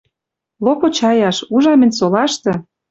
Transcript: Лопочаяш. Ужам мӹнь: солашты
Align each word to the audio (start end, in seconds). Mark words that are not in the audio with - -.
Лопочаяш. 0.65 1.37
Ужам 1.55 1.77
мӹнь: 1.79 1.95
солашты 1.97 2.51